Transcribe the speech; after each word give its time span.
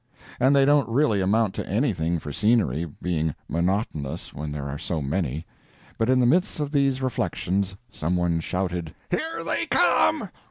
And 0.39 0.55
they 0.55 0.65
don't 0.65 0.89
really 0.89 1.21
amount 1.21 1.53
to 1.53 1.69
anything 1.69 2.17
for 2.17 2.33
scenery, 2.33 2.85
being 3.03 3.35
monotonous 3.47 4.33
when 4.33 4.51
there 4.51 4.63
are 4.65 4.79
so 4.79 4.99
many. 4.99 5.45
But 5.99 6.09
in 6.09 6.19
the 6.19 6.25
midst 6.25 6.59
of 6.59 6.71
these 6.71 7.03
reflections 7.03 7.75
someone 7.91 8.39
shouted: 8.39 8.95
"Here 9.11 9.43
they 9.43 9.67
come!" 9.67 10.31